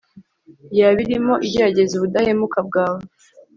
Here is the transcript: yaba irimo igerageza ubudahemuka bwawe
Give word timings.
yaba 0.77 0.99
irimo 1.05 1.33
igerageza 1.47 1.93
ubudahemuka 1.95 2.59
bwawe 2.67 3.01